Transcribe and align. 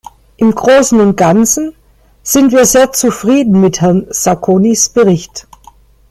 Im 0.37 0.55
Großen 0.55 0.99
und 0.99 1.15
Ganzen 1.15 1.75
sind 2.23 2.53
wir 2.53 2.65
sehr 2.65 2.91
zufrieden 2.91 3.61
mit 3.61 3.81
Herrn 3.81 4.07
Sacconis 4.09 4.89
Bericht. 4.89 5.45